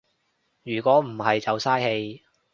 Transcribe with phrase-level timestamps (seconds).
[0.63, 2.23] 如果唔係就嘥氣